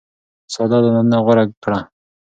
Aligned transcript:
ساده 0.53 0.75
عادتونه 0.77 1.17
غوره 1.25 1.45
کړه. 1.63 1.79